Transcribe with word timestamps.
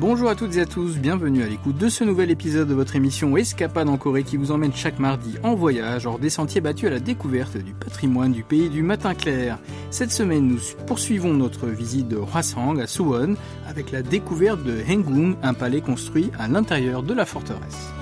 Bonjour 0.00 0.30
à 0.30 0.34
toutes 0.34 0.56
et 0.56 0.62
à 0.62 0.64
tous, 0.64 0.96
bienvenue 0.96 1.42
à 1.42 1.46
l'écoute 1.46 1.76
de 1.76 1.90
ce 1.90 2.04
nouvel 2.04 2.30
épisode 2.30 2.66
de 2.66 2.72
votre 2.72 2.96
émission 2.96 3.36
Escapade 3.36 3.86
en 3.86 3.98
Corée 3.98 4.22
qui 4.22 4.38
vous 4.38 4.50
emmène 4.50 4.72
chaque 4.72 4.98
mardi 4.98 5.34
en 5.42 5.54
voyage 5.54 6.06
hors 6.06 6.18
des 6.18 6.30
sentiers 6.30 6.62
battus 6.62 6.88
à 6.88 6.92
la 6.92 7.00
découverte 7.00 7.58
du 7.58 7.74
patrimoine 7.74 8.32
du 8.32 8.42
pays 8.42 8.70
du 8.70 8.82
matin 8.82 9.12
clair. 9.12 9.58
Cette 9.90 10.10
semaine, 10.10 10.48
nous 10.48 10.58
poursuivons 10.86 11.34
notre 11.34 11.66
visite 11.66 12.08
de 12.08 12.16
Hwasang 12.16 12.80
à 12.80 12.86
Suwon 12.86 13.34
avec 13.68 13.90
la 13.90 14.00
découverte 14.00 14.64
de 14.64 14.78
Hengung, 14.88 15.36
un 15.42 15.52
palais 15.52 15.82
construit 15.82 16.30
à 16.38 16.48
l'intérieur 16.48 17.02
de 17.02 17.12
la 17.12 17.26
forteresse. 17.26 17.92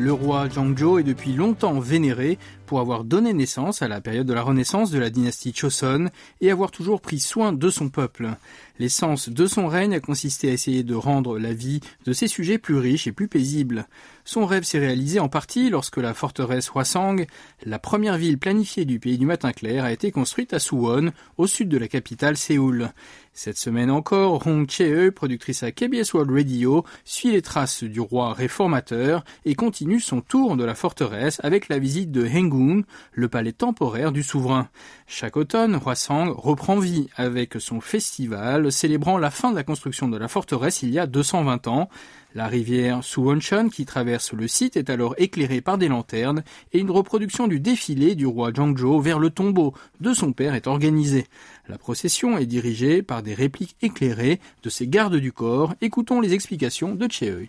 Le 0.00 0.14
roi 0.14 0.48
Zhangzhou 0.48 0.98
est 0.98 1.02
depuis 1.02 1.34
longtemps 1.34 1.78
vénéré 1.78 2.38
pour 2.64 2.80
avoir 2.80 3.04
donné 3.04 3.34
naissance 3.34 3.82
à 3.82 3.88
la 3.88 4.00
période 4.00 4.26
de 4.26 4.32
la 4.32 4.40
renaissance 4.40 4.90
de 4.90 4.98
la 4.98 5.10
dynastie 5.10 5.52
Choson 5.54 6.08
et 6.40 6.50
avoir 6.50 6.70
toujours 6.70 7.02
pris 7.02 7.20
soin 7.20 7.52
de 7.52 7.68
son 7.68 7.90
peuple. 7.90 8.30
L'essence 8.78 9.28
de 9.28 9.44
son 9.44 9.66
règne 9.66 9.92
a 9.92 10.00
consisté 10.00 10.48
à 10.48 10.52
essayer 10.52 10.84
de 10.84 10.94
rendre 10.94 11.38
la 11.38 11.52
vie 11.52 11.80
de 12.06 12.14
ses 12.14 12.28
sujets 12.28 12.56
plus 12.56 12.76
riche 12.76 13.06
et 13.06 13.12
plus 13.12 13.28
paisible. 13.28 13.88
Son 14.30 14.46
rêve 14.46 14.62
s'est 14.62 14.78
réalisé 14.78 15.18
en 15.18 15.28
partie 15.28 15.70
lorsque 15.70 15.96
la 15.96 16.14
forteresse 16.14 16.70
Hwasang, 16.70 17.26
la 17.66 17.80
première 17.80 18.16
ville 18.16 18.38
planifiée 18.38 18.84
du 18.84 19.00
pays 19.00 19.18
du 19.18 19.26
matin 19.26 19.50
clair, 19.50 19.82
a 19.82 19.90
été 19.90 20.12
construite 20.12 20.54
à 20.54 20.60
Suwon, 20.60 21.10
au 21.36 21.48
sud 21.48 21.68
de 21.68 21.76
la 21.76 21.88
capitale 21.88 22.36
Séoul. 22.36 22.92
Cette 23.32 23.58
semaine 23.58 23.90
encore, 23.90 24.46
Hong 24.46 24.70
Chae, 24.70 25.10
productrice 25.10 25.64
à 25.64 25.72
KBS 25.72 26.14
World 26.14 26.30
Radio, 26.30 26.84
suit 27.04 27.32
les 27.32 27.42
traces 27.42 27.82
du 27.82 27.98
roi 27.98 28.32
réformateur 28.32 29.24
et 29.44 29.56
continue 29.56 29.98
son 29.98 30.20
tour 30.20 30.56
de 30.56 30.62
la 30.62 30.76
forteresse 30.76 31.40
avec 31.42 31.68
la 31.68 31.80
visite 31.80 32.12
de 32.12 32.24
Hengung, 32.24 32.84
le 33.12 33.28
palais 33.28 33.52
temporaire 33.52 34.12
du 34.12 34.22
souverain. 34.22 34.68
Chaque 35.12 35.36
automne, 35.36 35.74
Hwasang 35.74 36.30
reprend 36.36 36.78
vie 36.78 37.08
avec 37.16 37.56
son 37.58 37.80
festival 37.80 38.70
célébrant 38.70 39.18
la 39.18 39.32
fin 39.32 39.50
de 39.50 39.56
la 39.56 39.64
construction 39.64 40.06
de 40.06 40.16
la 40.16 40.28
forteresse 40.28 40.84
il 40.84 40.90
y 40.90 41.00
a 41.00 41.08
220 41.08 41.66
ans. 41.66 41.88
La 42.36 42.46
rivière 42.46 43.02
Suwonshan 43.02 43.70
qui 43.70 43.86
traverse 43.86 44.32
le 44.32 44.46
site 44.46 44.76
est 44.76 44.88
alors 44.88 45.16
éclairée 45.18 45.62
par 45.62 45.78
des 45.78 45.88
lanternes 45.88 46.44
et 46.72 46.78
une 46.78 46.92
reproduction 46.92 47.48
du 47.48 47.58
défilé 47.58 48.14
du 48.14 48.24
roi 48.24 48.52
Zhangzhou 48.52 49.00
vers 49.00 49.18
le 49.18 49.30
tombeau 49.30 49.74
de 50.00 50.14
son 50.14 50.32
père 50.32 50.54
est 50.54 50.68
organisée. 50.68 51.26
La 51.68 51.76
procession 51.76 52.38
est 52.38 52.46
dirigée 52.46 53.02
par 53.02 53.24
des 53.24 53.34
répliques 53.34 53.74
éclairées 53.82 54.38
de 54.62 54.70
ses 54.70 54.86
gardes 54.86 55.16
du 55.16 55.32
corps. 55.32 55.74
Écoutons 55.80 56.20
les 56.20 56.34
explications 56.34 56.94
de 56.94 57.10
Cheoi. 57.10 57.48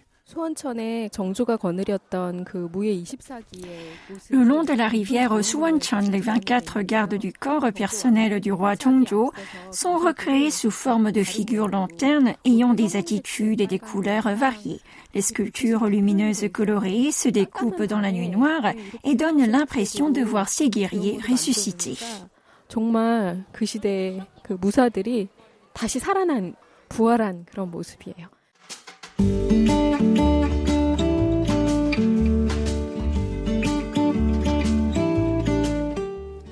Le 4.29 4.43
long 4.43 4.63
de 4.63 4.73
la 4.73 4.87
rivière 4.87 5.43
Suwon-chan, 5.43 6.09
les 6.11 6.19
24 6.19 6.81
gardes 6.81 7.15
du 7.15 7.33
corps 7.33 7.71
personnel 7.73 8.39
du 8.39 8.51
roi 8.51 8.75
Zhongzhou 8.75 9.31
sont 9.71 9.97
recréés 9.97 10.51
sous 10.51 10.71
forme 10.71 11.11
de 11.11 11.23
figures 11.23 11.67
lanternes 11.67 12.33
ayant 12.45 12.73
des 12.73 12.95
attitudes 12.95 13.61
et 13.61 13.67
des 13.67 13.79
couleurs 13.79 14.33
variées. 14.35 14.79
Les 15.13 15.21
sculptures 15.21 15.85
lumineuses 15.87 16.47
colorées 16.51 17.11
se 17.11 17.29
découpent 17.29 17.83
dans 17.83 17.99
la 17.99 18.11
nuit 18.11 18.29
noire 18.29 18.71
et 19.03 19.15
donnent 19.15 19.49
l'impression 19.49 20.09
de 20.09 20.21
voir 20.21 20.47
ces 20.47 20.69
guerriers 20.69 21.19
ressuscités. 21.29 21.97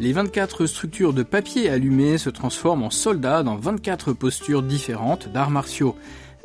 Les 0.01 0.13
24 0.13 0.65
structures 0.65 1.11
de 1.11 1.23
papier 1.23 1.69
allumées 1.69 2.17
se 2.17 2.29
transforment 2.29 2.83
en 2.83 2.89
soldats 2.89 3.43
dans 3.43 3.57
24 3.57 4.13
postures 4.13 4.63
différentes 4.63 5.27
d'arts 5.27 5.49
martiaux. 5.51 5.93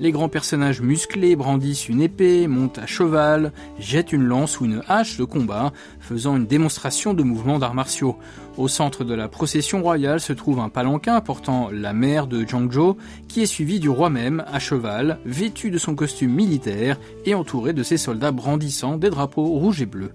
Les 0.00 0.10
grands 0.10 0.28
personnages 0.28 0.80
musclés 0.80 1.36
brandissent 1.36 1.88
une 1.88 2.02
épée, 2.02 2.48
montent 2.48 2.78
à 2.78 2.86
cheval, 2.86 3.52
jettent 3.78 4.12
une 4.12 4.24
lance 4.24 4.58
ou 4.58 4.64
une 4.64 4.82
hache 4.88 5.18
de 5.18 5.24
combat, 5.24 5.72
faisant 6.00 6.36
une 6.36 6.46
démonstration 6.46 7.14
de 7.14 7.22
mouvements 7.22 7.60
d'arts 7.60 7.74
martiaux. 7.74 8.16
Au 8.56 8.66
centre 8.66 9.04
de 9.04 9.14
la 9.14 9.28
procession 9.28 9.84
royale 9.84 10.18
se 10.18 10.32
trouve 10.32 10.58
un 10.58 10.68
palanquin 10.68 11.20
portant 11.20 11.70
la 11.70 11.92
mère 11.92 12.26
de 12.26 12.44
Zhangzhou, 12.44 12.96
qui 13.28 13.42
est 13.42 13.46
suivi 13.46 13.78
du 13.78 13.88
roi 13.88 14.10
même 14.10 14.44
à 14.52 14.58
cheval, 14.58 15.20
vêtu 15.24 15.70
de 15.70 15.78
son 15.78 15.94
costume 15.94 16.32
militaire 16.32 16.98
et 17.24 17.36
entouré 17.36 17.72
de 17.72 17.84
ses 17.84 17.98
soldats 17.98 18.32
brandissant 18.32 18.96
des 18.96 19.10
drapeaux 19.10 19.46
rouges 19.46 19.80
et 19.80 19.86
bleus. 19.86 20.10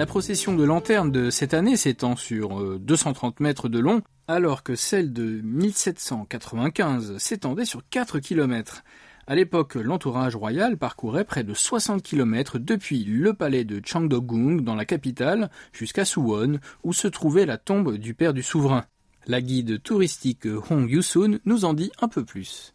La 0.00 0.06
procession 0.06 0.54
de 0.54 0.64
lanternes 0.64 1.12
de 1.12 1.28
cette 1.28 1.52
année 1.52 1.76
s'étend 1.76 2.16
sur 2.16 2.78
230 2.78 3.34
euh, 3.38 3.44
mètres 3.44 3.68
de 3.68 3.78
long, 3.78 4.00
alors 4.28 4.62
que 4.62 4.74
celle 4.74 5.12
de 5.12 5.42
1795 5.42 7.18
s'étendait 7.18 7.66
sur 7.66 7.82
4 7.90 8.18
km. 8.18 8.82
À 9.26 9.34
l'époque, 9.34 9.74
l'entourage 9.74 10.36
royal 10.36 10.78
parcourait 10.78 11.26
près 11.26 11.44
de 11.44 11.52
60 11.52 12.02
km 12.02 12.58
depuis 12.58 13.04
le 13.04 13.34
palais 13.34 13.64
de 13.64 13.82
Changdeokgung 13.84 14.62
dans 14.62 14.74
la 14.74 14.86
capitale 14.86 15.50
jusqu'à 15.70 16.06
Suwon, 16.06 16.60
où 16.82 16.94
se 16.94 17.06
trouvait 17.06 17.44
la 17.44 17.58
tombe 17.58 17.98
du 17.98 18.14
père 18.14 18.32
du 18.32 18.42
souverain. 18.42 18.86
La 19.26 19.42
guide 19.42 19.82
touristique 19.82 20.46
Hong 20.70 20.88
Yusun 20.88 21.40
nous 21.44 21.66
en 21.66 21.74
dit 21.74 21.92
un 22.00 22.08
peu 22.08 22.24
plus. 22.24 22.72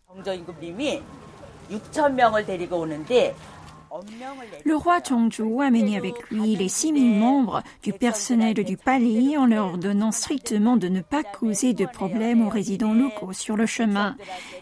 Le 4.66 4.76
roi 4.76 5.00
Chongzhou 5.02 5.62
a 5.62 5.70
mené 5.70 5.98
avec 5.98 6.30
lui 6.30 6.56
les 6.56 6.70
6000 6.70 7.18
membres 7.18 7.64
du 7.84 7.94
personnel 7.94 8.54
du 8.54 8.78
palais 8.78 9.38
en 9.38 9.46
leur 9.46 9.66
ordonnant 9.66 10.12
strictement 10.12 10.78
de 10.78 10.88
ne 10.88 11.02
pas 11.02 11.24
causer 11.24 11.74
de 11.74 11.86
problèmes 11.86 12.46
aux 12.46 12.50
résidents 12.50 12.94
locaux 12.94 13.34
sur 13.34 13.56
le 13.56 13.66
chemin. 13.66 14.16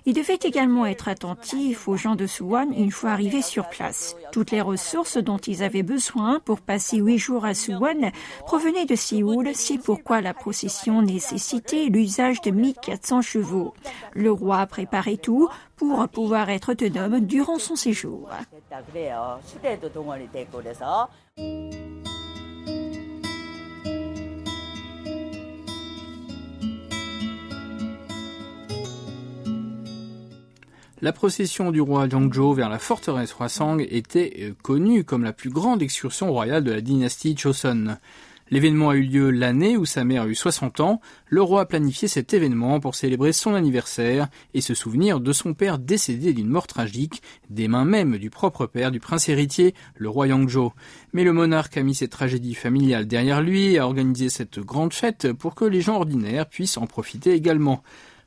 Il 0.05 0.13
devait 0.13 0.39
également 0.43 0.85
être 0.85 1.07
attentif 1.07 1.87
aux 1.87 1.97
gens 1.97 2.15
de 2.15 2.27
Suwon 2.27 2.71
une 2.71 2.91
fois 2.91 3.11
arrivés 3.11 3.41
sur 3.41 3.69
place. 3.69 4.15
Toutes 4.33 4.49
les 4.49 4.61
ressources 4.61 5.17
dont 5.17 5.37
ils 5.37 5.61
avaient 5.61 5.83
besoin 5.83 6.39
pour 6.39 6.59
passer 6.59 6.97
huit 6.97 7.19
jours 7.19 7.45
à 7.45 7.53
Suwon 7.53 8.11
provenaient 8.47 8.87
de 8.87 8.95
Séoul, 8.95 9.51
c'est 9.53 9.77
pourquoi 9.77 10.21
la 10.21 10.33
procession 10.33 11.03
nécessitait 11.03 11.85
l'usage 11.85 12.41
de 12.41 12.49
1400 12.49 13.21
chevaux. 13.21 13.75
Le 14.13 14.31
roi 14.31 14.65
préparait 14.65 15.17
tout 15.17 15.49
pour 15.75 16.07
pouvoir 16.07 16.49
être 16.49 16.71
autonome 16.71 17.19
durant 17.19 17.59
son 17.59 17.75
séjour. 17.75 18.27
La 31.03 31.11
procession 31.11 31.71
du 31.71 31.81
roi 31.81 32.07
Zhongzhou 32.07 32.53
vers 32.53 32.69
la 32.69 32.79
forteresse 32.79 33.35
Hwasang 33.37 33.85
était 33.89 34.37
euh, 34.39 34.53
connue 34.61 35.03
comme 35.03 35.25
la 35.25 35.33
plus 35.33 35.49
grande 35.49 35.81
excursion 35.81 36.31
royale 36.31 36.63
de 36.63 36.71
la 36.71 36.79
dynastie 36.79 37.35
Choson. 37.35 37.97
L'événement 38.49 38.91
a 38.91 38.95
eu 38.95 39.01
lieu 39.01 39.29
l'année 39.29 39.75
où 39.75 39.83
sa 39.83 40.05
mère 40.05 40.21
a 40.21 40.27
eu 40.27 40.35
60 40.35 40.79
ans. 40.79 41.01
Le 41.27 41.41
roi 41.41 41.59
a 41.59 41.65
planifié 41.65 42.07
cet 42.07 42.33
événement 42.33 42.79
pour 42.79 42.95
célébrer 42.95 43.33
son 43.33 43.53
anniversaire 43.53 44.29
et 44.53 44.61
se 44.61 44.73
souvenir 44.73 45.19
de 45.19 45.33
son 45.33 45.53
père 45.53 45.77
décédé 45.77 46.31
d'une 46.31 46.47
mort 46.47 46.67
tragique, 46.67 47.21
des 47.49 47.67
mains 47.67 47.83
même 47.83 48.17
du 48.17 48.29
propre 48.29 48.65
père 48.65 48.89
du 48.89 49.01
prince 49.01 49.27
héritier, 49.27 49.75
le 49.97 50.07
roi 50.07 50.27
Yangzhou. 50.27 50.71
Mais 51.11 51.25
le 51.25 51.33
monarque 51.33 51.75
a 51.75 51.83
mis 51.83 51.95
cette 51.95 52.11
tragédie 52.11 52.55
familiale 52.55 53.07
derrière 53.07 53.41
lui 53.41 53.73
et 53.73 53.79
a 53.79 53.85
organisé 53.85 54.29
cette 54.29 54.61
grande 54.61 54.93
fête 54.93 55.33
pour 55.33 55.53
que 55.53 55.65
les 55.65 55.81
gens 55.81 55.97
ordinaires 55.97 56.47
puissent 56.47 56.77
en 56.77 56.87
profiter 56.87 57.33
également. 57.33 57.83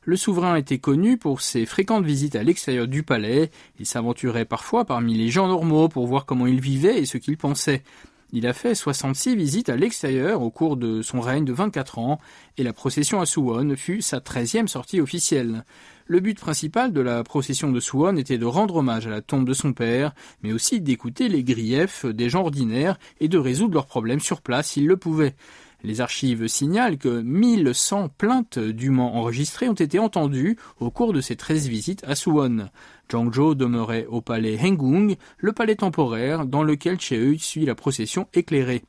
Le 0.07 0.15
souverain 0.15 0.55
était 0.55 0.77
connu 0.77 1.17
pour 1.17 1.41
ses 1.41 1.65
fréquentes 1.65 2.05
visites 2.05 2.37
à 2.37 2.43
l'extérieur 2.43 2.87
du 2.87 3.03
palais. 3.03 3.51
Il 3.77 3.85
s'aventurait 3.85 4.45
parfois 4.45 4.85
parmi 4.85 5.15
les 5.15 5.27
gens 5.27 5.49
normaux 5.49 5.89
pour 5.89 6.07
voir 6.07 6.25
comment 6.25 6.47
ils 6.47 6.61
vivaient 6.61 6.99
et 6.99 7.05
ce 7.05 7.17
qu'ils 7.17 7.35
pensaient. 7.35 7.83
Il 8.31 8.47
a 8.47 8.53
fait 8.53 8.73
66 8.73 9.35
visites 9.35 9.67
à 9.67 9.75
l'extérieur 9.75 10.43
au 10.43 10.49
cours 10.49 10.77
de 10.77 11.01
son 11.01 11.19
règne 11.19 11.43
de 11.43 11.51
24 11.51 11.99
ans, 11.99 12.21
et 12.57 12.63
la 12.63 12.71
procession 12.71 13.19
à 13.19 13.25
Suwon 13.25 13.75
fut 13.75 14.01
sa 14.01 14.21
treizième 14.21 14.69
sortie 14.69 15.01
officielle. 15.01 15.65
Le 16.05 16.21
but 16.21 16.39
principal 16.39 16.93
de 16.93 17.01
la 17.01 17.21
procession 17.25 17.69
de 17.69 17.81
Suwon 17.81 18.15
était 18.15 18.37
de 18.37 18.45
rendre 18.45 18.77
hommage 18.77 19.07
à 19.07 19.09
la 19.09 19.21
tombe 19.21 19.45
de 19.45 19.53
son 19.53 19.73
père, 19.73 20.13
mais 20.41 20.53
aussi 20.53 20.79
d'écouter 20.79 21.27
les 21.27 21.43
griefs 21.43 22.05
des 22.05 22.29
gens 22.29 22.43
ordinaires 22.43 22.97
et 23.19 23.27
de 23.27 23.37
résoudre 23.37 23.73
leurs 23.73 23.87
problèmes 23.87 24.21
sur 24.21 24.39
place 24.39 24.69
s'ils 24.69 24.87
le 24.87 24.95
pouvaient. 24.95 25.35
Les 25.83 26.01
archives 26.01 26.47
signalent 26.47 26.97
que 26.97 27.21
1100 27.21 28.09
plaintes 28.09 28.59
dûment 28.59 29.15
enregistrées 29.15 29.69
ont 29.69 29.73
été 29.73 29.99
entendues 29.99 30.57
au 30.79 30.89
cours 30.89 31.13
de 31.13 31.21
ces 31.21 31.35
13 31.35 31.67
visites 31.67 32.03
à 32.05 32.15
Suwon. 32.15 32.69
Zhangzhou 33.11 33.55
demeurait 33.55 34.05
au 34.09 34.21
palais 34.21 34.57
Hengung, 34.61 35.15
le 35.37 35.51
palais 35.53 35.75
temporaire 35.75 36.45
dans 36.45 36.63
lequel 36.63 36.99
Cheui 36.99 37.39
suit 37.39 37.65
la 37.65 37.75
procession 37.75 38.27
éclairée. 38.33 38.83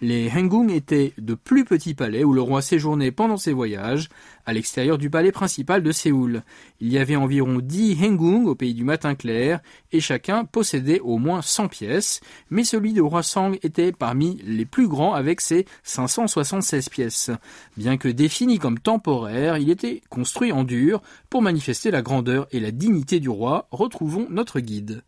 Les 0.00 0.28
Hengung 0.28 0.70
étaient 0.70 1.12
de 1.18 1.34
plus 1.34 1.64
petits 1.64 1.94
palais 1.94 2.24
où 2.24 2.32
le 2.32 2.42
roi 2.42 2.62
séjournait 2.62 3.12
pendant 3.12 3.36
ses 3.36 3.52
voyages, 3.52 4.08
à 4.44 4.52
l'extérieur 4.52 4.98
du 4.98 5.08
palais 5.08 5.30
principal 5.30 5.82
de 5.82 5.92
Séoul. 5.92 6.42
Il 6.80 6.92
y 6.92 6.98
avait 6.98 7.16
environ 7.16 7.60
10 7.62 8.04
Hengung 8.04 8.46
au 8.46 8.54
pays 8.54 8.74
du 8.74 8.82
matin 8.82 9.14
clair, 9.14 9.60
et 9.92 10.00
chacun 10.00 10.44
possédait 10.44 11.00
au 11.00 11.18
moins 11.18 11.42
100 11.42 11.68
pièces, 11.68 12.20
mais 12.50 12.64
celui 12.64 12.92
de 12.92 13.00
roi 13.00 13.22
Sang 13.22 13.52
était 13.62 13.92
parmi 13.92 14.40
les 14.44 14.66
plus 14.66 14.88
grands 14.88 15.14
avec 15.14 15.40
ses 15.40 15.64
576 15.84 16.88
pièces. 16.88 17.30
Bien 17.76 17.96
que 17.96 18.08
défini 18.08 18.58
comme 18.58 18.80
temporaire, 18.80 19.58
il 19.58 19.70
était 19.70 20.02
construit 20.10 20.52
en 20.52 20.64
dur 20.64 21.02
pour 21.30 21.40
manifester 21.40 21.90
la 21.92 22.02
grandeur 22.02 22.48
et 22.50 22.60
la 22.60 22.72
dignité 22.72 23.20
du 23.20 23.28
roi. 23.28 23.68
Retrouvons 23.70 24.26
notre 24.28 24.58
guide. 24.60 25.02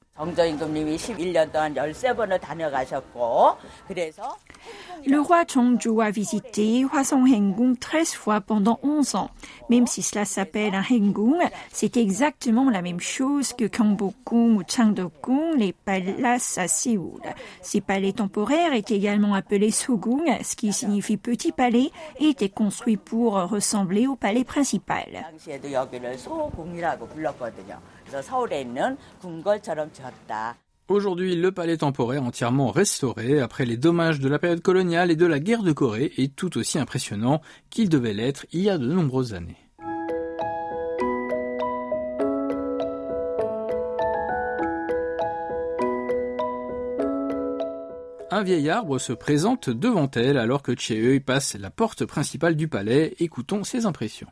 Le 5.07 5.21
roi 5.21 5.45
Chongju 5.47 6.01
a 6.01 6.11
visité 6.11 6.85
Hwasong 6.85 7.33
Hengung 7.33 7.77
13 7.79 8.15
fois 8.15 8.41
pendant 8.41 8.81
11 8.83 9.15
ans. 9.15 9.31
Même 9.71 9.87
si 9.87 10.03
cela 10.03 10.25
s'appelle 10.25 10.75
un 10.75 10.83
Hengung, 10.83 11.41
c'est 11.71 11.97
exactement 11.97 12.71
la 12.71 12.83
même 12.83 12.99
chose 12.99 13.53
que 13.53 13.67
Gyeongbokgung 13.67 14.57
ou 14.57 14.63
Changdeokgung, 14.67 15.57
les 15.59 15.73
palaces 15.73 16.59
à 16.59 16.67
Séoul. 16.67 17.21
Ces 17.63 17.81
palais 17.81 18.13
temporaires 18.13 18.73
étaient 18.73 18.97
également 18.97 19.35
appelés 19.35 19.71
Sogung, 19.71 20.25
ce 20.43 20.57
qui 20.57 20.73
signifie 20.73 21.17
petit 21.17 21.53
palais, 21.53 21.93
et 22.19 22.31
étaient 22.31 22.49
construits 22.49 22.97
pour 22.97 23.35
ressembler 23.35 24.09
au 24.09 24.17
palais 24.17 24.45
principal. 24.45 25.07
Aujourd'hui, 30.88 31.35
le 31.35 31.50
palais 31.50 31.79
temporaire 31.79 32.23
entièrement 32.23 32.71
restauré 32.71 33.41
après 33.41 33.67
les 33.67 33.77
dommages 33.77 34.21
de 34.21 34.29
la 34.29 34.38
période 34.38 34.62
coloniale 34.62 35.11
et 35.11 35.17
de 35.17 35.27
la 35.27 35.41
guerre 35.41 35.65
de 35.65 35.73
Corée 35.73 36.12
est 36.17 36.37
tout 36.37 36.56
aussi 36.59 36.79
impressionnant 36.79 37.41
qu'il 37.71 37.88
devait 37.88 38.12
l'être 38.12 38.47
il 38.53 38.61
y 38.61 38.71
a 38.71 38.79
de 38.79 38.87
nombreuses 38.87 39.35
années. 39.35 39.56
Un 48.31 48.44
vieil 48.44 48.71
arbre 48.71 48.99
se 48.99 49.12
présente 49.12 49.69
devant 49.69 50.11
elle 50.15 50.39
alors 50.39 50.62
que 50.62 50.79
Cheui 50.79 51.19
passe 51.19 51.56
la 51.59 51.71
porte 51.71 52.05
principale 52.05 52.55
du 52.55 52.69
palais. 52.69 53.17
Écoutons 53.19 53.65
ses 53.65 53.87
impressions. 53.87 54.29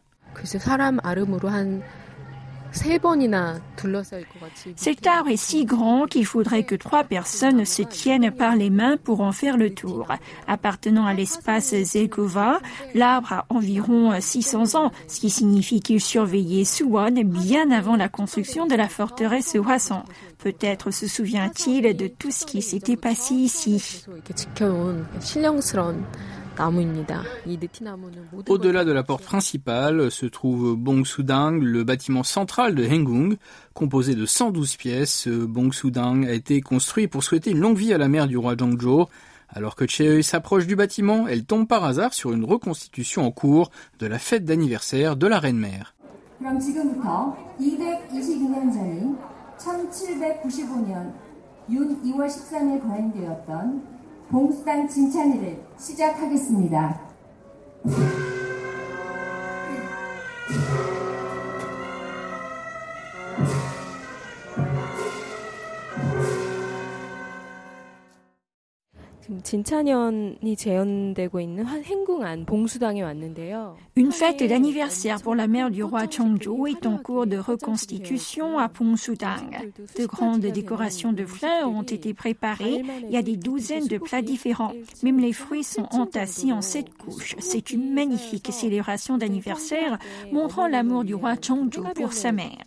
Cet 4.77 5.07
arbre 5.07 5.31
est 5.31 5.37
si 5.37 5.65
grand 5.65 6.07
qu'il 6.07 6.27
faudrait 6.27 6.65
que 6.65 6.75
trois 6.75 7.05
personnes 7.05 7.65
se 7.65 7.83
tiennent 7.83 8.31
par 8.33 8.57
les 8.57 8.71
mains 8.71 8.97
pour 8.97 9.21
en 9.21 9.33
faire 9.33 9.57
le 9.57 9.73
tour. 9.73 10.09
Appartenant 10.49 11.07
à 11.07 11.15
l'espace 11.15 11.75
Zelkova, 11.75 12.61
l'arbre 12.95 13.33
a 13.33 13.47
environ 13.49 14.13
600 14.21 14.75
ans, 14.75 14.91
ce 15.09 15.21
qui 15.21 15.31
signifie 15.31 15.81
qu'il 15.81 16.01
surveillait 16.01 16.65
Suwon 16.65 17.23
bien 17.25 17.71
avant 17.71 17.97
la 17.97 18.09
construction 18.09 18.67
de 18.67 18.75
la 18.75 18.89
forteresse 18.89 19.55
Hwasan. 19.55 20.05
Peut-être 20.39 20.91
se 20.91 21.07
souvient-il 21.07 21.97
de 21.97 22.09
tout 22.09 22.31
ce 22.31 22.45
qui 22.45 22.61
s'était 22.61 22.97
passé 22.97 23.35
ici. 23.35 24.05
Au-delà 28.49 28.85
de 28.85 28.93
la 28.93 29.03
porte 29.03 29.25
principale 29.25 30.11
se 30.11 30.27
trouve 30.27 30.77
Bongsudang, 30.77 31.61
le 31.61 31.85
bâtiment 31.85 32.23
central 32.23 32.75
de 32.75 32.87
Hengung. 32.87 33.37
Composé 33.75 34.15
de 34.15 34.25
112 34.25 34.77
pièces, 34.77 35.29
Bongsudang 35.29 36.25
a 36.25 36.33
été 36.33 36.61
construit 36.61 37.09
pour 37.09 37.25
souhaiter 37.25 37.51
une 37.51 37.61
longue 37.61 37.77
vie 37.77 37.93
à 37.93 37.99
la 37.99 38.09
mère 38.09 38.27
du 38.27 38.37
roi 38.37 38.57
Zhongzhou. 38.57 39.07
Alors 39.49 39.77
que 39.77 39.87
Cheui 39.87 40.23
s'approche 40.23 40.67
du 40.67 40.77
bâtiment, 40.77 41.27
elle 41.29 41.45
tombe 41.45 41.67
par 41.67 41.85
hasard 41.85 42.15
sur 42.15 42.33
une 42.33 42.45
reconstitution 42.45 43.25
en 43.25 43.31
cours 43.31 43.71
de 43.99 44.07
la 44.07 44.19
fête 44.19 44.45
d'anniversaire 44.45 45.17
de 45.17 45.27
la 45.27 45.39
reine-mère. 45.39 45.95
봉수단 54.35 54.89
진찬이를 54.89 55.57
시작하겠습니다. 55.79 57.01
Une 73.97 74.13
fête 74.13 74.43
d'anniversaire 74.43 75.23
pour 75.23 75.35
la 75.35 75.47
mère 75.47 75.71
du 75.71 75.83
roi 75.83 76.07
Chongzhou 76.07 76.67
est 76.67 76.87
en 76.87 76.99
cours 76.99 77.27
de 77.27 77.37
reconstitution 77.37 78.59
à 78.59 78.69
Pongsudang. 78.69 79.51
De 79.99 80.07
grandes 80.07 80.41
décorations 80.41 81.13
de 81.13 81.25
fleurs 81.25 81.69
ont 81.69 81.83
été 81.83 82.13
préparées. 82.13 82.83
Il 83.05 83.11
y 83.11 83.17
a 83.17 83.23
des 83.23 83.37
douzaines 83.37 83.87
de 83.87 83.99
plats 83.99 84.23
différents. 84.23 84.73
Même 85.03 85.21
les 85.21 85.33
fruits 85.33 85.65
sont 85.65 85.89
entassés 85.93 86.53
en 86.53 86.61
sept 86.61 86.93
couches. 86.95 87.37
C'est 87.39 87.71
une 87.71 87.95
magnifique 87.95 88.53
célébration 88.53 89.19
d'anniversaire 89.19 89.99
montrant 90.33 90.69
l'amour 90.69 91.05
du 91.05 91.15
roi 91.15 91.37
Chongzhou 91.37 91.85
pour 91.95 92.13
sa 92.13 92.33
mère. 92.33 92.65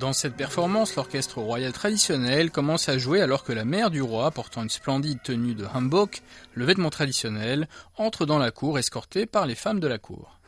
Dans 0.00 0.12
cette 0.12 0.34
performance, 0.34 0.96
l'orchestre 0.96 1.40
royal 1.40 1.72
traditionnel 1.72 2.50
commence 2.50 2.88
à 2.88 2.98
jouer 2.98 3.20
alors 3.20 3.44
que 3.44 3.52
la 3.52 3.64
mère 3.64 3.90
du 3.90 4.02
roi, 4.02 4.30
portant 4.30 4.62
une 4.62 4.68
splendide 4.68 5.22
tenue 5.22 5.54
de 5.54 5.66
hanbok, 5.66 6.22
le 6.54 6.64
vêtement 6.64 6.90
traditionnel, 6.90 7.68
entre 7.96 8.26
dans 8.26 8.38
la 8.38 8.50
cour 8.50 8.78
escortée 8.78 9.26
par 9.26 9.46
les 9.46 9.54
femmes 9.54 9.80
de 9.80 9.86
la 9.86 9.98
cour. 9.98 10.40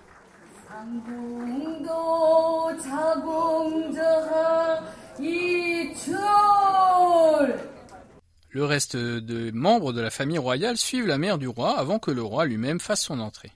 Le 8.55 8.65
reste 8.67 8.97
des 8.97 9.51
membres 9.51 9.95
de 9.95 10.03
la 10.03 10.11
famille 10.11 10.39
royale 10.39 10.77
suivent 10.77 11.07
la 11.07 11.17
mère 11.17 11.39
du 11.39 11.49
roi 11.49 11.79
avant 11.79 11.99
que 11.99 12.11
le 12.11 12.23
roi 12.23 12.45
lui-même 12.45 12.81
fasse 12.81 13.01
son 13.01 13.19
entrée. 13.19 13.51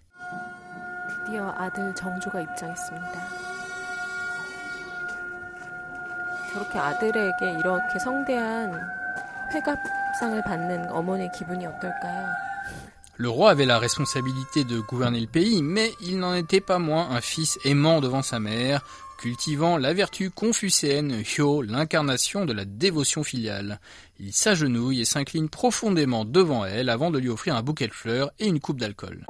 Le 13.19 13.29
roi 13.29 13.51
avait 13.51 13.67
la 13.67 13.79
responsabilité 13.79 14.65
de 14.65 14.81
gouverner 14.81 15.21
le 15.21 15.27
pays, 15.27 15.63
mais 15.63 15.93
il 16.01 16.19
n'en 16.19 16.35
était 16.35 16.61
pas 16.61 16.79
moins 16.79 17.11
un 17.11 17.21
fils 17.21 17.59
aimant 17.65 18.01
devant 18.01 18.23
sa 18.23 18.41
mère, 18.41 18.83
cultivant 19.19 19.77
la 19.77 19.93
vertu 19.93 20.31
confucéenne 20.31 21.23
Hyo, 21.23 21.63
l'incarnation 21.63 22.45
de 22.45 22.53
la 22.53 22.65
dévotion 22.65 23.23
filiale. 23.23 23.81
Il 24.21 24.33
s'agenouille 24.33 25.01
et 25.01 25.05
s'incline 25.05 25.49
profondément 25.49 26.25
devant 26.25 26.65
elle 26.65 26.89
avant 26.89 27.11
de 27.11 27.19
lui 27.19 27.29
offrir 27.29 27.57
un 27.57 27.63
bouquet 27.63 27.89
de 27.89 27.93
fleurs 27.93 28.31
et 28.39 28.47
une 28.47 28.61
coupe 28.61 28.81
d'alcool. 28.81 29.27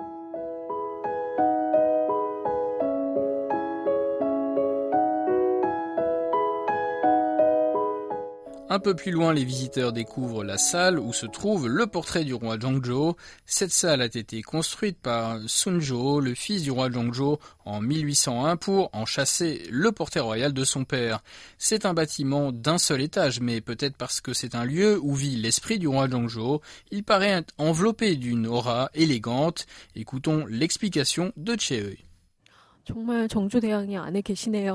Un 8.76 8.78
peu 8.78 8.94
plus 8.94 9.10
loin, 9.10 9.32
les 9.32 9.46
visiteurs 9.46 9.94
découvrent 9.94 10.44
la 10.44 10.58
salle 10.58 10.98
où 10.98 11.14
se 11.14 11.24
trouve 11.24 11.66
le 11.66 11.86
portrait 11.86 12.24
du 12.24 12.34
roi 12.34 12.58
Zhongzhou. 12.60 13.14
Cette 13.46 13.72
salle 13.72 14.02
a 14.02 14.04
été 14.04 14.42
construite 14.42 14.98
par 14.98 15.38
Sunzhou, 15.46 16.20
le 16.20 16.34
fils 16.34 16.62
du 16.62 16.70
roi 16.70 16.90
Zhongzhou, 16.90 17.38
en 17.64 17.80
1801 17.80 18.58
pour 18.58 18.90
en 18.92 19.06
chasser 19.06 19.66
le 19.70 19.92
portrait 19.92 20.20
royal 20.20 20.52
de 20.52 20.62
son 20.62 20.84
père. 20.84 21.22
C'est 21.56 21.86
un 21.86 21.94
bâtiment 21.94 22.52
d'un 22.52 22.76
seul 22.76 23.00
étage, 23.00 23.40
mais 23.40 23.62
peut-être 23.62 23.96
parce 23.96 24.20
que 24.20 24.34
c'est 24.34 24.54
un 24.54 24.66
lieu 24.66 25.00
où 25.02 25.14
vit 25.14 25.36
l'esprit 25.36 25.78
du 25.78 25.88
roi 25.88 26.06
Zhongzhou, 26.10 26.60
il 26.90 27.02
paraît 27.02 27.44
enveloppé 27.56 28.16
d'une 28.16 28.46
aura 28.46 28.90
élégante. 28.92 29.64
Écoutons 29.94 30.44
l'explication 30.50 31.32
de 31.38 31.58
Cheui. 31.58 32.04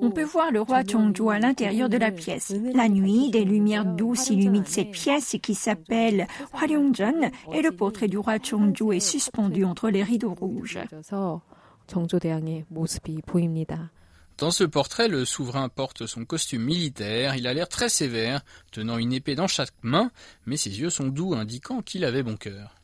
On 0.00 0.10
peut 0.10 0.24
voir 0.24 0.50
le 0.50 0.60
roi 0.60 0.82
Chongzhou 0.84 1.30
à 1.30 1.38
l'intérieur 1.38 1.88
de 1.88 1.96
la 1.96 2.10
pièce. 2.10 2.52
La 2.74 2.88
nuit, 2.88 3.30
des 3.30 3.44
lumières 3.44 3.84
douces 3.84 4.30
illuminent 4.30 4.64
cette 4.66 4.90
pièce 4.90 5.36
qui 5.42 5.54
s'appelle 5.54 6.26
Hwaryongjeon 6.54 7.30
et 7.52 7.62
le 7.62 7.72
portrait 7.72 8.08
du 8.08 8.18
roi 8.18 8.38
Chongzhou 8.38 8.92
est 8.92 9.00
suspendu 9.00 9.64
entre 9.64 9.90
les 9.90 10.02
rideaux 10.02 10.34
rouges. 10.34 10.78
Dans 14.38 14.50
ce 14.50 14.64
portrait, 14.64 15.08
le 15.08 15.24
souverain 15.24 15.68
porte 15.68 16.06
son 16.06 16.24
costume 16.24 16.64
militaire, 16.64 17.36
il 17.36 17.46
a 17.46 17.54
l'air 17.54 17.68
très 17.68 17.88
sévère, 17.88 18.42
tenant 18.72 18.98
une 18.98 19.12
épée 19.12 19.34
dans 19.34 19.46
chaque 19.46 19.74
main, 19.82 20.10
mais 20.46 20.56
ses 20.56 20.80
yeux 20.80 20.90
sont 20.90 21.08
doux, 21.08 21.34
indiquant 21.34 21.82
qu'il 21.82 22.04
avait 22.04 22.22
bon 22.22 22.36
cœur. 22.36 22.81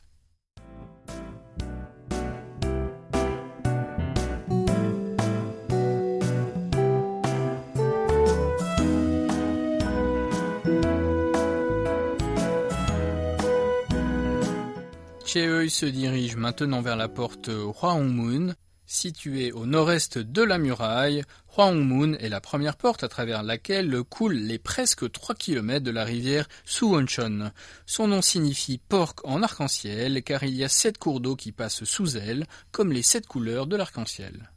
Cheoi 15.28 15.68
se 15.68 15.84
dirige 15.84 16.36
maintenant 16.36 16.80
vers 16.80 16.96
la 16.96 17.06
porte 17.06 17.50
Hwaongmun, 17.50 18.54
située 18.86 19.52
au 19.52 19.66
nord-est 19.66 20.16
de 20.16 20.42
la 20.42 20.56
muraille. 20.56 21.22
Hwaongmun 21.54 22.14
est 22.14 22.30
la 22.30 22.40
première 22.40 22.78
porte 22.78 23.04
à 23.04 23.08
travers 23.08 23.42
laquelle 23.42 24.02
coulent 24.04 24.38
les 24.38 24.58
presque 24.58 25.12
3 25.12 25.34
km 25.34 25.84
de 25.84 25.90
la 25.90 26.04
rivière 26.04 26.48
Suwonchon. 26.64 27.50
Son 27.84 28.08
nom 28.08 28.22
signifie 28.22 28.78
porc 28.78 29.16
en 29.24 29.42
arc-en-ciel 29.42 30.22
car 30.22 30.44
il 30.44 30.56
y 30.56 30.64
a 30.64 30.68
sept 30.70 30.96
cours 30.96 31.20
d'eau 31.20 31.36
qui 31.36 31.52
passent 31.52 31.84
sous 31.84 32.16
elle, 32.16 32.46
comme 32.72 32.90
les 32.90 33.02
sept 33.02 33.26
couleurs 33.26 33.66
de 33.66 33.76
l'arc-en-ciel. 33.76 34.50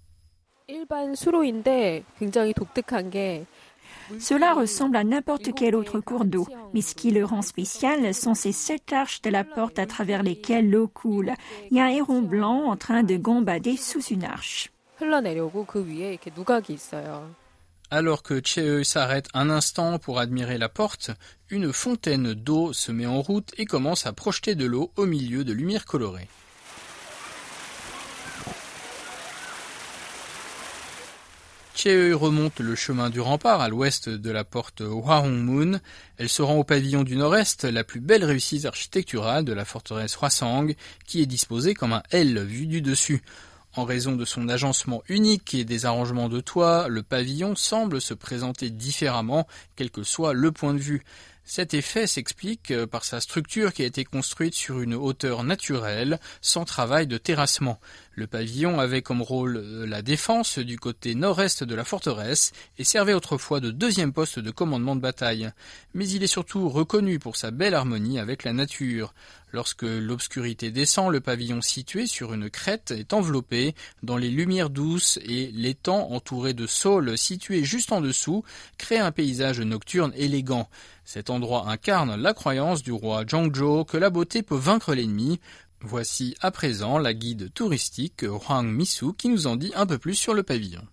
Cela 4.19 4.53
ressemble 4.53 4.97
à 4.97 5.03
n'importe 5.03 5.53
quel 5.55 5.75
autre 5.75 5.99
cours 5.99 6.25
d'eau, 6.25 6.47
mais 6.73 6.81
ce 6.81 6.95
qui 6.95 7.11
le 7.11 7.25
rend 7.25 7.41
spécial 7.41 8.13
sont 8.13 8.33
ces 8.33 8.51
sept 8.51 8.93
arches 8.93 9.21
de 9.21 9.29
la 9.29 9.43
porte 9.43 9.79
à 9.79 9.85
travers 9.85 10.23
lesquelles 10.23 10.69
l'eau 10.69 10.87
coule. 10.87 11.33
Il 11.69 11.77
y 11.77 11.79
a 11.79 11.85
un 11.85 11.89
héron 11.89 12.21
blanc 12.21 12.65
en 12.65 12.77
train 12.77 13.03
de 13.03 13.15
gambader 13.15 13.77
sous 13.77 14.03
une 14.03 14.23
arche. 14.23 14.71
Alors 17.93 18.23
que 18.23 18.41
Cheeu 18.43 18.83
s'arrête 18.85 19.27
un 19.33 19.49
instant 19.49 19.99
pour 19.99 20.19
admirer 20.19 20.57
la 20.57 20.69
porte, 20.69 21.11
une 21.49 21.73
fontaine 21.73 22.33
d'eau 22.33 22.71
se 22.71 22.91
met 22.91 23.05
en 23.05 23.21
route 23.21 23.51
et 23.57 23.65
commence 23.65 24.05
à 24.05 24.13
projeter 24.13 24.55
de 24.55 24.65
l'eau 24.65 24.91
au 24.95 25.05
milieu 25.05 25.43
de 25.43 25.51
lumières 25.51 25.85
colorées. 25.85 26.29
Cheeu 31.83 32.15
remonte 32.15 32.59
le 32.59 32.75
chemin 32.75 33.09
du 33.09 33.19
rempart 33.21 33.59
à 33.59 33.67
l'ouest 33.67 34.07
de 34.07 34.29
la 34.29 34.43
porte 34.43 34.81
Hwahongmun. 34.81 35.79
Elle 36.17 36.29
se 36.29 36.43
rend 36.43 36.57
au 36.57 36.63
pavillon 36.63 37.01
du 37.01 37.15
nord-est, 37.15 37.63
la 37.63 37.83
plus 37.83 37.99
belle 37.99 38.23
réussite 38.23 38.65
architecturale 38.65 39.45
de 39.45 39.53
la 39.53 39.65
forteresse 39.65 40.15
Hwasang, 40.15 40.75
qui 41.07 41.23
est 41.23 41.25
disposée 41.25 41.73
comme 41.73 41.93
un 41.93 42.03
L 42.11 42.37
vu 42.43 42.67
du 42.67 42.83
dessus. 42.83 43.23
En 43.73 43.83
raison 43.83 44.15
de 44.15 44.25
son 44.25 44.47
agencement 44.47 45.01
unique 45.09 45.55
et 45.55 45.63
des 45.63 45.87
arrangements 45.87 46.29
de 46.29 46.39
toit, 46.39 46.87
le 46.87 47.01
pavillon 47.01 47.55
semble 47.55 47.99
se 47.99 48.13
présenter 48.13 48.69
différemment, 48.69 49.47
quel 49.75 49.89
que 49.89 50.03
soit 50.03 50.33
le 50.33 50.51
point 50.51 50.75
de 50.75 50.79
vue. 50.79 51.03
Cet 51.43 51.73
effet 51.73 52.05
s'explique 52.05 52.71
euh, 52.71 52.85
par 52.85 53.03
sa 53.03 53.19
structure 53.19 53.73
qui 53.73 53.81
a 53.81 53.85
été 53.85 54.05
construite 54.05 54.53
sur 54.53 54.79
une 54.79 54.93
hauteur 54.93 55.43
naturelle, 55.43 56.19
sans 56.39 56.65
travail 56.65 57.07
de 57.07 57.17
terrassement. 57.17 57.79
Le 58.13 58.27
pavillon 58.27 58.79
avait 58.79 59.01
comme 59.01 59.21
rôle 59.21 59.57
euh, 59.57 59.85
la 59.85 60.01
défense 60.01 60.59
du 60.59 60.77
côté 60.77 61.15
nord-est 61.15 61.63
de 61.63 61.75
la 61.75 61.85
forteresse 61.85 62.51
et 62.77 62.83
servait 62.83 63.13
autrefois 63.13 63.61
de 63.61 63.71
deuxième 63.71 64.11
poste 64.11 64.37
de 64.37 64.51
commandement 64.51 64.97
de 64.97 65.01
bataille. 65.01 65.51
Mais 65.93 66.07
il 66.09 66.21
est 66.21 66.27
surtout 66.27 66.67
reconnu 66.67 67.19
pour 67.19 67.37
sa 67.37 67.51
belle 67.51 67.73
harmonie 67.73 68.19
avec 68.19 68.43
la 68.43 68.51
nature. 68.51 69.13
Lorsque 69.53 69.83
l'obscurité 69.83 70.71
descend, 70.71 71.11
le 71.11 71.21
pavillon 71.21 71.61
situé 71.61 72.05
sur 72.05 72.33
une 72.33 72.49
crête 72.49 72.91
est 72.91 73.13
enveloppé 73.13 73.75
dans 74.03 74.17
les 74.17 74.29
lumières 74.29 74.69
douces 74.69 75.17
et 75.23 75.51
l'étang 75.53 76.09
entouré 76.11 76.53
de 76.53 76.67
saules 76.67 77.17
situés 77.17 77.63
juste 77.63 77.91
en 77.91 78.01
dessous 78.01 78.43
crée 78.77 78.99
un 78.99 79.11
paysage 79.11 79.59
nocturne 79.61 80.13
élégant. 80.15 80.69
Cet 81.03 81.29
endroit 81.29 81.69
incarne 81.69 82.15
la 82.15 82.33
croyance 82.33 82.83
du 82.83 82.91
roi 82.91 83.25
Zhongzhou 83.29 83.83
que 83.83 83.97
la 83.97 84.09
beauté 84.09 84.43
peut 84.43 84.55
vaincre 84.55 84.93
l'ennemi. 84.93 85.39
Voici 85.83 86.35
à 86.41 86.51
présent 86.51 86.99
la 86.99 87.13
guide 87.13 87.51
touristique 87.53 88.21
Huang 88.21 88.63
Misu 88.63 89.13
qui 89.17 89.29
nous 89.29 89.47
en 89.47 89.55
dit 89.55 89.71
un 89.75 89.87
peu 89.87 89.97
plus 89.97 90.13
sur 90.13 90.35
le 90.35 90.43
pavillon. 90.43 90.83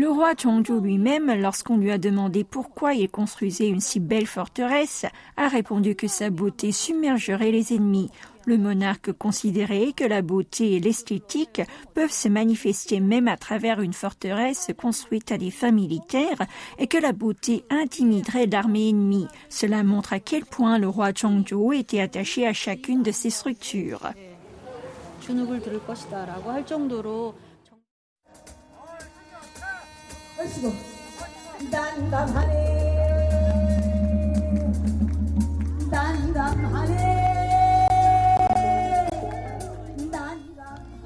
Le 0.00 0.08
roi 0.08 0.36
Chongzhou 0.36 0.78
lui-même, 0.78 1.32
lorsqu'on 1.40 1.76
lui 1.76 1.90
a 1.90 1.98
demandé 1.98 2.44
pourquoi 2.44 2.94
il 2.94 3.10
construisait 3.10 3.68
une 3.68 3.80
si 3.80 3.98
belle 3.98 4.28
forteresse, 4.28 5.04
a 5.36 5.48
répondu 5.48 5.96
que 5.96 6.06
sa 6.06 6.30
beauté 6.30 6.70
submergerait 6.70 7.50
les 7.50 7.74
ennemis. 7.74 8.08
Le 8.46 8.58
monarque 8.58 9.10
considérait 9.10 9.92
que 9.96 10.04
la 10.04 10.22
beauté 10.22 10.74
et 10.74 10.78
l'esthétique 10.78 11.62
peuvent 11.94 12.12
se 12.12 12.28
manifester 12.28 13.00
même 13.00 13.26
à 13.26 13.36
travers 13.36 13.80
une 13.80 13.92
forteresse 13.92 14.70
construite 14.80 15.32
à 15.32 15.36
des 15.36 15.50
fins 15.50 15.72
militaires 15.72 16.46
et 16.78 16.86
que 16.86 16.98
la 16.98 17.10
beauté 17.10 17.64
intimiderait 17.68 18.46
l'armée 18.46 18.90
ennemie. 18.90 19.26
Cela 19.48 19.82
montre 19.82 20.12
à 20.12 20.20
quel 20.20 20.44
point 20.44 20.78
le 20.78 20.88
roi 20.88 21.12
Chongzhou 21.12 21.72
était 21.72 22.00
attaché 22.00 22.46
à 22.46 22.52
chacune 22.52 23.02
de 23.02 23.10
ces 23.10 23.30
structures. 23.30 24.12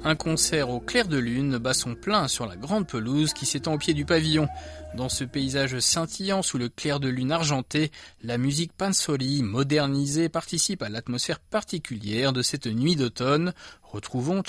Un 0.05 0.15
concert 0.15 0.69
au 0.69 0.79
clair 0.79 1.07
de 1.07 1.17
lune 1.17 1.57
bat 1.57 1.73
son 1.73 1.95
plein 1.95 2.27
sur 2.27 2.45
la 2.45 2.55
grande 2.55 2.85
pelouse 2.85 3.33
qui 3.33 3.47
s'étend 3.47 3.73
au 3.73 3.77
pied 3.79 3.95
du 3.95 4.05
pavillon. 4.05 4.47
Dans 4.95 5.09
ce 5.09 5.23
paysage 5.23 5.79
scintillant 5.79 6.43
sous 6.43 6.59
le 6.59 6.69
clair 6.69 6.99
de 6.99 7.09
lune 7.09 7.31
argenté, 7.31 7.91
la 8.21 8.37
musique 8.37 8.73
pansori 8.73 9.41
modernisée 9.41 10.29
participe 10.29 10.83
à 10.83 10.89
l'atmosphère 10.89 11.39
particulière 11.39 12.33
de 12.33 12.43
cette 12.43 12.67
nuit 12.67 12.95
d'automne. 12.95 13.53
Retrouvons 13.81 14.43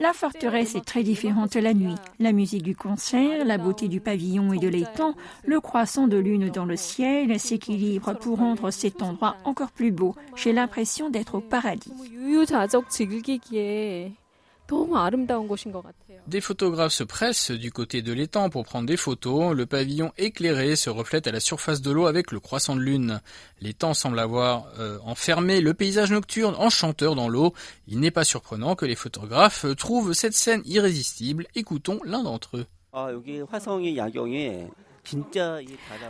La 0.00 0.12
forteresse 0.12 0.76
est 0.76 0.84
très 0.84 1.02
différente 1.02 1.56
la 1.56 1.74
nuit. 1.74 1.96
La 2.20 2.30
musique 2.30 2.62
du 2.62 2.76
concert, 2.76 3.44
la 3.44 3.58
beauté 3.58 3.88
du 3.88 4.00
pavillon 4.00 4.52
et 4.52 4.58
de 4.58 4.68
l'étang, 4.68 5.14
le 5.44 5.60
croissant 5.60 6.06
de 6.06 6.16
lune 6.16 6.50
dans 6.50 6.66
le 6.66 6.76
ciel 6.76 7.40
s'équilibrent 7.40 8.16
pour 8.16 8.38
rendre 8.38 8.70
cet 8.70 9.02
endroit 9.02 9.36
encore 9.44 9.72
plus 9.72 9.90
beau. 9.90 10.14
J'ai 10.36 10.52
l'impression 10.52 11.10
d'être 11.10 11.34
au 11.34 11.40
paradis. 11.40 11.92
Des 16.26 16.40
photographes 16.42 16.92
se 16.92 17.02
pressent 17.02 17.50
du 17.50 17.72
côté 17.72 18.02
de 18.02 18.12
l'étang 18.12 18.50
pour 18.50 18.64
prendre 18.64 18.86
des 18.86 18.98
photos. 18.98 19.54
Le 19.54 19.64
pavillon 19.64 20.12
éclairé 20.18 20.76
se 20.76 20.90
reflète 20.90 21.26
à 21.26 21.32
la 21.32 21.40
surface 21.40 21.80
de 21.80 21.90
l'eau 21.90 22.06
avec 22.06 22.32
le 22.32 22.38
croissant 22.38 22.76
de 22.76 22.80
lune. 22.80 23.20
L'étang 23.62 23.94
semble 23.94 24.18
avoir 24.18 24.68
euh, 24.78 24.98
enfermé 25.04 25.62
le 25.62 25.72
paysage 25.72 26.10
nocturne 26.10 26.54
enchanteur 26.58 27.14
dans 27.14 27.28
l'eau. 27.28 27.54
Il 27.86 27.98
n'est 27.98 28.10
pas 28.10 28.24
surprenant 28.24 28.74
que 28.74 28.84
les 28.84 28.94
photographes 28.94 29.64
trouvent 29.76 30.12
cette 30.12 30.34
scène 30.34 30.62
irrésistible. 30.66 31.46
Écoutons 31.54 32.00
l'un 32.04 32.22
d'entre 32.22 32.58
eux. 32.58 32.66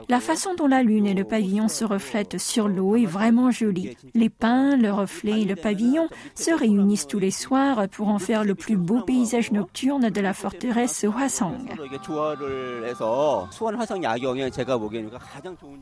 La 0.08 0.20
façon 0.20 0.54
dont 0.54 0.66
la 0.66 0.82
lune 0.82 1.06
et 1.06 1.14
le 1.14 1.24
pavillon 1.24 1.68
se 1.68 1.84
reflètent 1.84 2.38
sur 2.38 2.68
l'eau 2.68 2.96
est 2.96 3.06
vraiment 3.06 3.50
jolie. 3.50 3.96
Les 4.14 4.30
pins, 4.30 4.76
le 4.76 4.92
reflet 4.92 5.42
et 5.42 5.44
le 5.44 5.56
pavillon 5.56 6.08
se 6.34 6.50
réunissent 6.50 7.06
tous 7.06 7.18
les 7.18 7.30
soirs 7.30 7.88
pour 7.88 8.08
en 8.08 8.18
faire 8.18 8.44
le 8.44 8.54
plus 8.54 8.76
beau 8.76 9.02
paysage 9.02 9.52
nocturne 9.52 10.10
de 10.10 10.20
la 10.20 10.34
forteresse 10.34 11.04
Hwasang. 11.04 11.58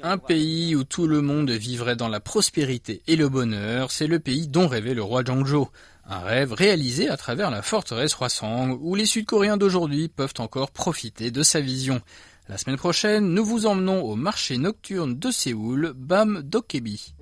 Un 0.03 0.19
pays 0.19 0.77
où 0.77 0.85
tout 0.85 1.07
le 1.07 1.23
monde 1.23 1.51
vivrait 1.51 1.97
dans 1.97 2.09
la 2.09 2.21
prospérité 2.21 3.03
et 3.07 3.17
le 3.17 3.29
bonheur, 3.29 3.91
c'est 3.91 4.07
le 4.07 4.19
pays 4.19 4.49
dont 4.49 4.69
rêvait 4.69 4.95
le 4.95 5.03
roi 5.03 5.23
Zhongzhou. 5.25 5.69
Un 6.09 6.21
rêve 6.21 6.53
réalisé 6.53 7.09
à 7.09 7.17
travers 7.17 7.51
la 7.51 7.63
forteresse 7.63 8.17
Hwasang, 8.17 8.79
où 8.81 8.95
les 8.95 9.07
Sud-Coréens 9.07 9.57
d'aujourd'hui 9.57 10.09
peuvent 10.09 10.35
encore 10.39 10.71
profiter 10.71 11.33
de 11.33 11.43
sa 11.43 11.61
vision. 11.61 12.01
La 12.49 12.59
semaine 12.59 12.77
prochaine, 12.77 13.35
nous 13.35 13.45
vous 13.45 13.67
emmenons 13.67 14.03
au 14.05 14.15
marché 14.15 14.57
nocturne 14.57 15.19
de 15.19 15.31
Séoul, 15.33 15.93
Bam 15.97 16.43
Dokebi. 16.43 17.15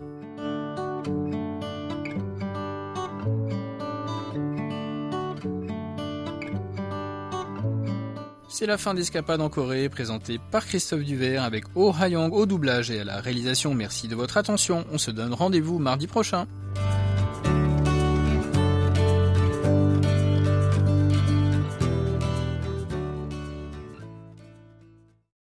C'est 8.51 8.67
la 8.67 8.77
fin 8.77 8.93
d'Escapade 8.93 9.41
en 9.41 9.49
Corée, 9.49 9.89
présentée 9.89 10.39
par 10.51 10.67
Christophe 10.67 11.03
Duvert 11.03 11.43
avec 11.43 11.65
Oh 11.75 11.93
au 12.31 12.47
doublage 12.47 12.91
et 12.91 13.01
à 13.01 13.05
la 13.05 13.21
réalisation. 13.21 13.73
Merci 13.73 14.09
de 14.09 14.15
votre 14.15 14.37
attention. 14.37 14.85
On 14.93 14.99
se 14.99 15.11
donne 15.11 15.33
rendez-vous 15.33 15.79
mardi 15.79 16.07
prochain. 16.07 16.47